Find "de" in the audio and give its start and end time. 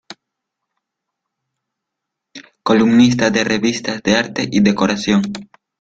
3.29-3.43, 4.01-4.15